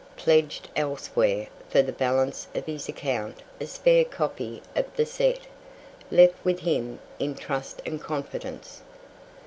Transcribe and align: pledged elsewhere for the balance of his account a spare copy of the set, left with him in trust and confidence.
pledged 0.17 0.67
elsewhere 0.75 1.47
for 1.69 1.83
the 1.83 1.91
balance 1.93 2.47
of 2.55 2.65
his 2.65 2.89
account 2.89 3.43
a 3.59 3.67
spare 3.67 4.03
copy 4.03 4.59
of 4.75 4.83
the 4.95 5.05
set, 5.05 5.41
left 6.09 6.43
with 6.43 6.61
him 6.61 6.97
in 7.19 7.35
trust 7.35 7.83
and 7.85 8.01
confidence. 8.01 8.81